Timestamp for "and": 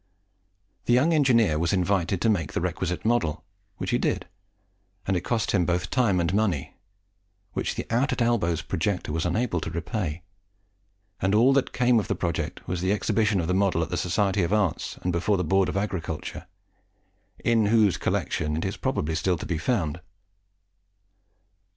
5.05-5.15, 6.19-6.33, 11.21-11.35, 15.03-15.13